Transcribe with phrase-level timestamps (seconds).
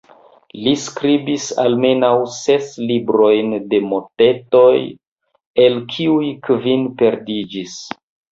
[0.67, 4.73] Li skribis almenaŭ ses librojn de motetoj,
[5.67, 7.77] el kiuj kvin perdiĝis.